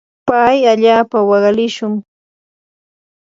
pay 0.27 0.57
allaapa 0.71 1.17
waqalishun. 1.29 1.93